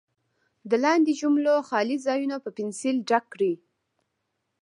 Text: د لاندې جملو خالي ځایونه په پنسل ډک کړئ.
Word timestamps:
د 0.69 0.71
لاندې 0.83 1.11
جملو 1.21 1.55
خالي 1.69 1.97
ځایونه 2.05 2.35
په 2.43 2.49
پنسل 2.57 2.95
ډک 3.09 3.25
کړئ. 3.33 3.53